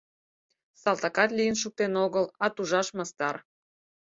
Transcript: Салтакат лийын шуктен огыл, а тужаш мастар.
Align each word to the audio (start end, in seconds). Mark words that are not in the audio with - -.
Салтакат 0.81 1.29
лийын 1.37 1.55
шуктен 1.61 1.93
огыл, 2.05 2.25
а 2.43 2.45
тужаш 2.55 2.87
мастар. 2.97 3.35